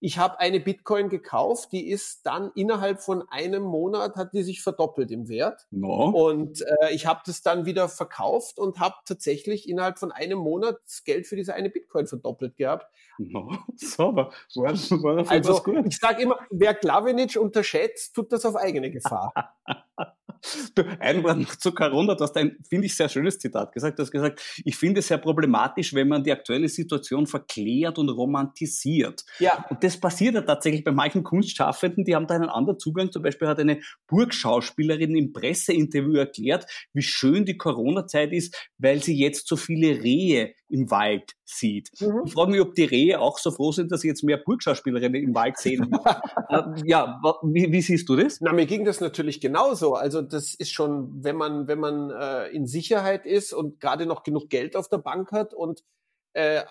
[0.00, 4.62] ich habe eine Bitcoin gekauft, die ist dann innerhalb von einem Monat hat die sich
[4.62, 5.66] verdoppelt im Wert.
[5.70, 6.10] No.
[6.10, 10.78] Und äh, ich habe das dann wieder verkauft und habe tatsächlich innerhalb von einem Monat
[10.84, 12.86] das Geld für diese eine Bitcoin verdoppelt gehabt.
[13.18, 13.50] No.
[13.76, 14.32] Sauber.
[14.54, 15.86] War, war also gut.
[15.86, 19.32] ich sage immer, wer Klavinic unterschätzt, tut das auf eigene Gefahr.
[20.74, 23.98] Du, ein Wort noch zu Corona, du hast ein, finde ich, sehr schönes Zitat gesagt.
[23.98, 28.08] Du hast gesagt, ich finde es sehr problematisch, wenn man die aktuelle Situation verklärt und
[28.08, 29.24] romantisiert.
[29.38, 29.64] Ja.
[29.70, 33.12] Und das passiert ja tatsächlich bei manchen Kunstschaffenden, die haben da einen anderen Zugang.
[33.12, 39.18] Zum Beispiel hat eine Burgschauspielerin im Presseinterview erklärt, wie schön die Corona-Zeit ist, weil sie
[39.18, 41.90] jetzt so viele Rehe im Wald sieht.
[42.00, 42.22] Mhm.
[42.24, 45.22] Ich frage mich, ob die Rehe auch so froh sind, dass sie jetzt mehr Burgschauspielerinnen
[45.22, 45.90] im Wald sehen.
[46.48, 48.40] äh, ja, wie, wie, siehst du das?
[48.40, 49.94] Na, mir ging das natürlich genauso.
[49.94, 54.22] Also das ist schon, wenn man, wenn man äh, in Sicherheit ist und gerade noch
[54.22, 55.84] genug Geld auf der Bank hat und
[56.32, 56.62] äh,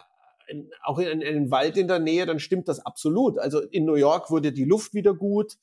[0.84, 3.40] auch in, in einen Wald in der Nähe, dann stimmt das absolut.
[3.40, 5.54] Also in New York wurde die Luft wieder gut.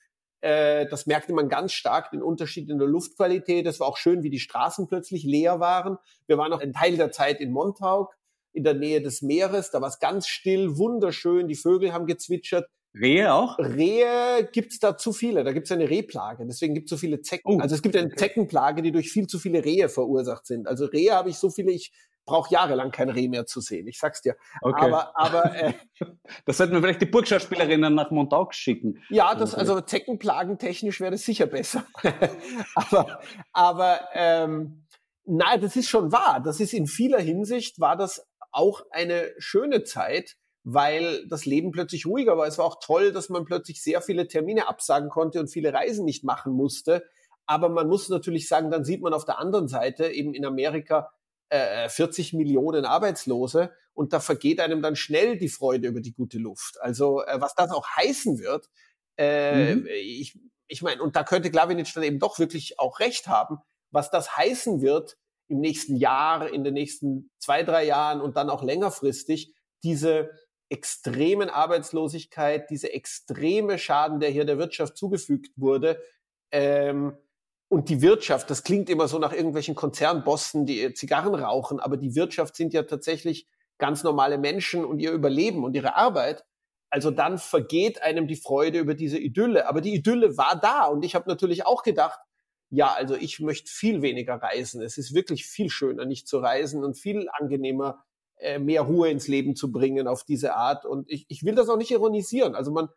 [0.40, 3.66] Äh, das merkte man ganz stark, den Unterschied in der Luftqualität.
[3.66, 5.98] Es war auch schön, wie die Straßen plötzlich leer waren.
[6.26, 8.16] Wir waren noch einen Teil der Zeit in Montauk
[8.52, 9.70] in der Nähe des Meeres.
[9.70, 11.48] Da war es ganz still, wunderschön.
[11.48, 12.66] Die Vögel haben gezwitschert.
[12.94, 13.58] Rehe auch?
[13.58, 15.44] Rehe gibt's da zu viele.
[15.44, 16.44] Da gibt's eine Rehplage.
[16.46, 17.56] Deswegen gibt's so viele Zecken.
[17.56, 17.58] Oh.
[17.58, 20.68] Also es gibt eine Zeckenplage, die durch viel zu viele Rehe verursacht sind.
[20.68, 21.92] Also Rehe habe ich so viele, ich
[22.24, 23.86] brauche jahrelang kein Reh mehr zu sehen.
[23.86, 24.36] Ich sag's dir.
[24.60, 24.84] Okay.
[24.84, 25.72] Aber, aber äh,
[26.44, 29.02] das sollten wir vielleicht die Burgschauspielerinnen nach Montauk schicken.
[29.08, 31.84] Ja, das also Zeckenplagen technisch wäre das sicher besser.
[32.74, 33.20] aber
[33.52, 34.86] aber ähm,
[35.24, 36.40] nein, das ist schon wahr.
[36.44, 42.06] Das ist in vieler Hinsicht war das auch eine schöne Zeit, weil das Leben plötzlich
[42.06, 42.46] ruhiger war.
[42.46, 46.04] Es war auch toll, dass man plötzlich sehr viele Termine absagen konnte und viele Reisen
[46.04, 47.04] nicht machen musste.
[47.46, 51.10] Aber man muss natürlich sagen, dann sieht man auf der anderen Seite eben in Amerika
[51.48, 56.38] äh, 40 Millionen Arbeitslose und da vergeht einem dann schnell die Freude über die gute
[56.38, 56.80] Luft.
[56.80, 58.70] Also äh, was das auch heißen wird,
[59.18, 59.86] äh, mhm.
[59.86, 60.38] ich,
[60.68, 63.58] ich meine, und da könnte Glavinic dann eben doch wirklich auch recht haben,
[63.90, 68.50] was das heißen wird im nächsten Jahr, in den nächsten zwei, drei Jahren und dann
[68.50, 70.30] auch längerfristig, diese
[70.68, 76.00] extremen Arbeitslosigkeit, diese extreme Schaden, der hier der Wirtschaft zugefügt wurde,
[76.52, 77.16] ähm,
[77.72, 82.14] und die Wirtschaft, das klingt immer so nach irgendwelchen Konzernbossen, die Zigarren rauchen, aber die
[82.14, 86.44] Wirtschaft sind ja tatsächlich ganz normale Menschen und ihr Überleben und ihre Arbeit.
[86.90, 89.66] Also dann vergeht einem die Freude über diese Idylle.
[89.66, 92.20] Aber die Idylle war da und ich habe natürlich auch gedacht,
[92.74, 94.80] ja, also ich möchte viel weniger reisen.
[94.80, 98.02] Es ist wirklich viel schöner, nicht zu reisen und viel angenehmer,
[98.36, 100.86] äh, mehr Ruhe ins Leben zu bringen auf diese Art.
[100.86, 102.54] Und ich, ich will das auch nicht ironisieren.
[102.54, 102.88] Also man,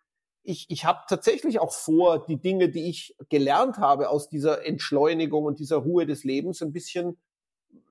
[0.44, 5.44] ich, ich habe tatsächlich auch vor, die Dinge, die ich gelernt habe aus dieser Entschleunigung
[5.44, 7.20] und dieser Ruhe des Lebens, ein bisschen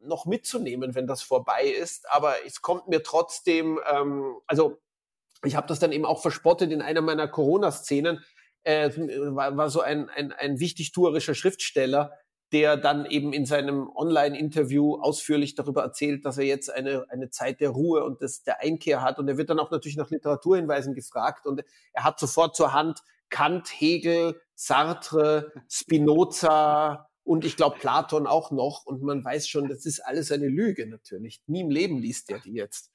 [0.00, 2.10] noch mitzunehmen, wenn das vorbei ist.
[2.10, 4.80] Aber es kommt mir trotzdem, ähm, also
[5.44, 8.24] ich habe das dann eben auch verspottet in einer meiner Corona-Szenen,
[8.64, 8.90] äh,
[9.34, 12.12] war, war so ein, ein, ein wichtigtuerischer Schriftsteller,
[12.52, 17.60] der dann eben in seinem Online-Interview ausführlich darüber erzählt, dass er jetzt eine, eine Zeit
[17.60, 19.18] der Ruhe und des, der Einkehr hat.
[19.18, 21.46] Und er wird dann auch natürlich nach Literaturhinweisen gefragt.
[21.46, 28.52] Und er hat sofort zur Hand Kant, Hegel, Sartre, Spinoza und ich glaube Platon auch
[28.52, 28.86] noch.
[28.86, 31.42] Und man weiß schon, das ist alles eine Lüge natürlich.
[31.46, 32.93] Nie im Leben liest er die jetzt.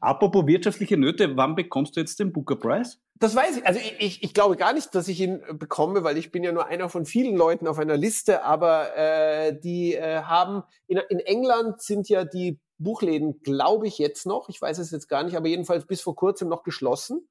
[0.00, 2.98] Apropos wirtschaftliche Nöte, wann bekommst du jetzt den Booker Prize?
[3.18, 3.66] Das weiß ich.
[3.66, 6.52] Also ich, ich, ich glaube gar nicht, dass ich ihn bekomme, weil ich bin ja
[6.52, 8.44] nur einer von vielen Leuten auf einer Liste.
[8.44, 14.26] Aber äh, die äh, haben in, in England sind ja die Buchläden, glaube ich, jetzt
[14.26, 14.48] noch.
[14.48, 17.26] Ich weiß es jetzt gar nicht, aber jedenfalls bis vor kurzem noch geschlossen.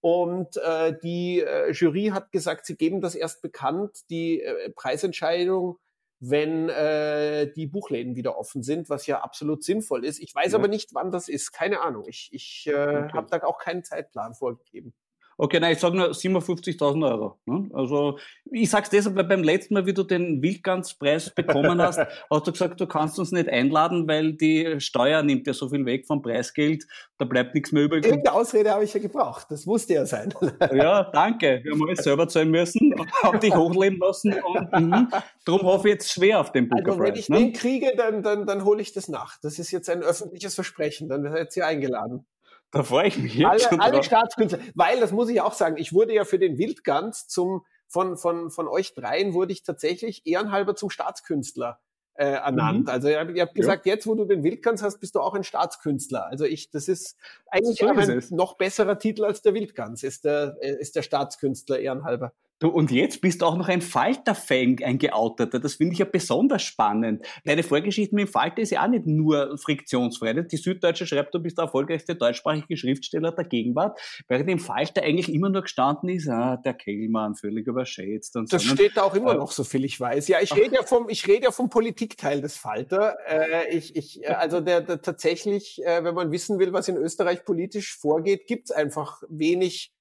[0.00, 5.78] Und äh, die äh, Jury hat gesagt, sie geben das erst bekannt, die äh, Preisentscheidung
[6.24, 10.20] wenn äh, die Buchläden wieder offen sind, was ja absolut sinnvoll ist.
[10.20, 10.58] Ich weiß ja.
[10.58, 11.50] aber nicht, wann das ist.
[11.50, 12.04] Keine Ahnung.
[12.06, 14.94] Ich, ich äh, habe da auch keinen Zeitplan vorgegeben.
[15.42, 17.36] Okay, nein, ich sage nur 57.000 Euro.
[17.46, 17.68] Ne?
[17.72, 18.16] Also
[18.52, 21.98] ich sag's deshalb, weil beim letzten Mal, wie du den Wildganspreis bekommen hast,
[22.30, 25.84] hast du gesagt, du kannst uns nicht einladen, weil die Steuer nimmt ja so viel
[25.84, 26.86] weg vom Preisgeld,
[27.18, 28.04] da bleibt nichts mehr übrig.
[28.04, 30.32] Irgendeine Ausrede habe ich ja gebraucht, das musste ja sein.
[30.72, 31.58] ja, danke.
[31.64, 35.08] Wir haben alles selber zahlen müssen, haben dich hochleben lassen und mh,
[35.44, 37.38] darum hoffe ich jetzt schwer auf den Booker Also wenn ich ne?
[37.38, 39.38] den kriege, dann, dann, dann hole ich das nach.
[39.42, 42.26] Das ist jetzt ein öffentliches Versprechen, dann wird sie eingeladen.
[42.72, 45.76] Da freue ich mich jetzt alle, schon alle Staatskünstler, weil das muss ich auch sagen,
[45.76, 50.22] ich wurde ja für den Wildgans zum von von von euch dreien wurde ich tatsächlich
[50.26, 51.78] ehrenhalber zum Staatskünstler
[52.14, 52.84] äh, ernannt.
[52.84, 52.88] Mhm.
[52.88, 53.94] Also ihr, habt gesagt, ja.
[53.94, 56.26] jetzt wo du den Wildgans hast, bist du auch ein Staatskünstler.
[56.26, 57.16] Also ich, das ist
[57.46, 58.30] eigentlich so ist ein es.
[58.30, 62.32] noch besserer Titel als der Wildgans, ist der äh, ist der Staatskünstler ehrenhalber.
[62.62, 65.58] Du, und jetzt bist du auch noch ein Falter-Fan, ein geouteter.
[65.58, 67.26] Das finde ich ja besonders spannend.
[67.44, 70.32] Deine Vorgeschichte mit dem Falter ist ja auch nicht nur friktionsfrei.
[70.34, 73.98] Die Süddeutsche schreibt, du bist der erfolgreichste deutschsprachige Schriftsteller der Gegenwart,
[74.28, 78.36] während im Falter eigentlich immer nur gestanden ist, ah, der Kegelmann, völlig überschätzt.
[78.36, 78.76] Und das so.
[78.76, 80.28] steht da auch immer äh, noch, so viel ich weiß.
[80.28, 83.16] Ja, ich rede ja vom, ich rede ja vom Politikteil des Falter.
[83.26, 86.96] Äh, ich, ich, äh, also der, der tatsächlich, äh, wenn man wissen will, was in
[86.96, 89.92] Österreich politisch vorgeht, gibt's einfach wenig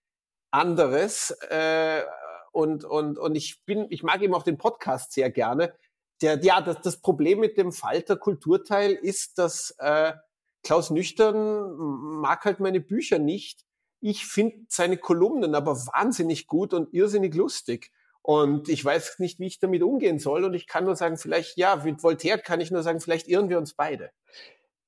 [0.51, 1.31] anderes.
[1.49, 2.01] Äh,
[2.51, 5.73] und, und, und ich bin, ich mag eben auch den Podcast sehr gerne.
[6.21, 10.13] Der, ja, das, das Problem mit dem Falter Kulturteil ist, dass äh,
[10.63, 11.73] Klaus Nüchtern
[12.21, 13.65] mag halt meine Bücher nicht.
[13.99, 17.91] Ich finde seine Kolumnen aber wahnsinnig gut und irrsinnig lustig.
[18.23, 20.43] Und ich weiß nicht, wie ich damit umgehen soll.
[20.43, 23.49] Und ich kann nur sagen, vielleicht, ja, mit Voltaire kann ich nur sagen, vielleicht irren
[23.49, 24.11] wir uns beide.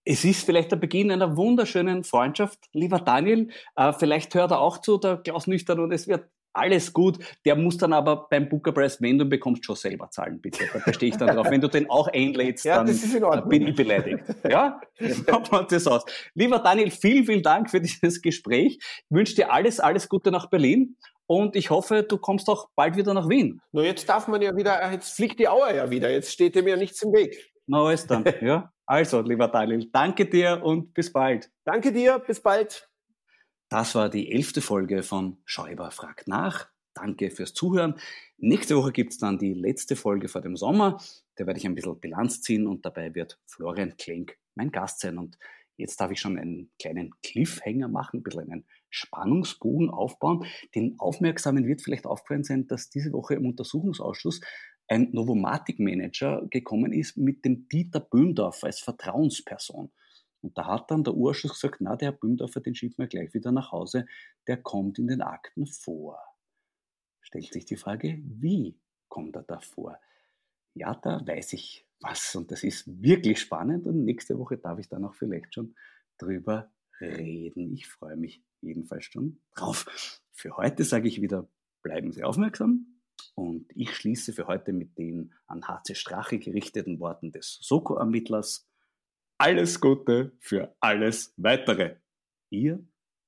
[0.06, 3.50] Es ist vielleicht der Beginn einer wunderschönen Freundschaft, lieber Daniel.
[3.76, 7.18] Äh, vielleicht hört er auch zu, der Klaus Nüchtern, und es wird alles gut.
[7.46, 10.66] Der muss dann aber beim Booker Prize, wenn du ihn bekommst, schon selber zahlen, bitte.
[10.72, 11.48] Da bestehe ich dann drauf.
[11.50, 14.24] Wenn du den auch einlädst, ja, dann bin ich beleidigt.
[14.50, 14.80] Ja,
[15.28, 16.06] kommt man das aus.
[16.34, 18.78] Lieber Daniel, vielen, vielen Dank für dieses Gespräch.
[18.80, 20.98] Ich wünsche dir alles, alles Gute nach Berlin.
[21.26, 23.62] Und ich hoffe, du kommst auch bald wieder nach Wien.
[23.72, 26.12] Nur jetzt darf man ja wieder, jetzt fliegt die Auer ja wieder.
[26.12, 27.54] Jetzt steht dem ja nichts im Weg.
[27.66, 28.72] Na, alles dann, ja.
[28.86, 31.50] Also, lieber Daniel, danke dir und bis bald.
[31.64, 32.90] Danke dir, bis bald.
[33.74, 36.68] Das war die elfte Folge von Schäuber fragt nach.
[36.94, 37.96] Danke fürs Zuhören.
[38.38, 41.02] Nächste Woche gibt's dann die letzte Folge vor dem Sommer.
[41.38, 45.18] Da werde ich ein bisschen Bilanz ziehen und dabei wird Florian Klenk mein Gast sein.
[45.18, 45.40] Und
[45.76, 50.46] jetzt darf ich schon einen kleinen Cliffhanger machen, ein bisschen einen Spannungsbogen aufbauen.
[50.76, 54.42] Den Aufmerksamen wird vielleicht aufgefallen sein, dass diese Woche im Untersuchungsausschuss
[54.88, 59.92] ein Novomatic-Manager gekommen ist mit dem Dieter Böhndorf als Vertrauensperson.
[60.44, 63.34] Und da hat dann der Urschuss gesagt, na, der Herr Bümdorfer, den schieben wir gleich
[63.34, 64.06] wieder nach Hause,
[64.46, 66.20] der kommt in den Akten vor.
[67.22, 68.78] Stellt sich die Frage, wie
[69.08, 69.98] kommt er da vor?
[70.74, 74.90] Ja, da weiß ich was und das ist wirklich spannend und nächste Woche darf ich
[74.90, 75.76] dann auch vielleicht schon
[76.18, 76.70] drüber
[77.00, 77.72] reden.
[77.74, 79.86] Ich freue mich jedenfalls schon drauf.
[80.32, 81.48] Für heute sage ich wieder,
[81.82, 83.00] bleiben Sie aufmerksam
[83.36, 88.68] und ich schließe für heute mit den an HC Strache gerichteten Worten des Soko-Ermittlers.
[89.46, 91.98] Alles Gute für alles Weitere.
[92.50, 92.80] Ihr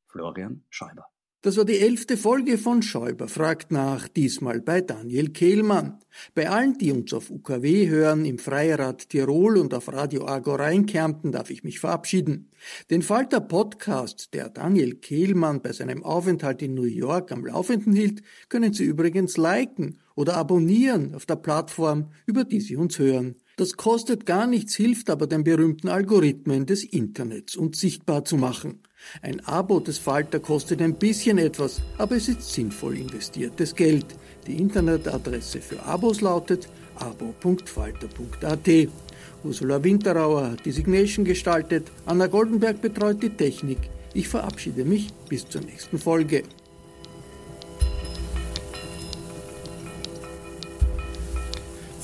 [0.08, 1.08] Florian Schäuber.
[1.42, 6.00] Das war die elfte Folge von Schäuber fragt nach, diesmal bei Daniel Kehlmann.
[6.34, 10.86] Bei allen, die uns auf UKW hören, im Freirad Tirol und auf Radio Agora in
[11.34, 12.50] darf ich mich verabschieden.
[12.90, 18.22] Den Falter Podcast, der Daniel Kehlmann bei seinem Aufenthalt in New York am Laufenden hielt,
[18.48, 23.36] können Sie übrigens liken oder abonnieren auf der Plattform, über die Sie uns hören.
[23.58, 28.80] Das kostet gar nichts, hilft aber den berühmten Algorithmen des Internets, uns sichtbar zu machen.
[29.22, 34.06] Ein Abo des Falter kostet ein bisschen etwas, aber es ist sinnvoll investiertes Geld.
[34.46, 38.70] Die Internetadresse für Abos lautet abo.falter.at.
[39.44, 43.78] Ursula Winterauer hat die Signation gestaltet, Anna Goldenberg betreut die Technik.
[44.14, 46.44] Ich verabschiede mich bis zur nächsten Folge.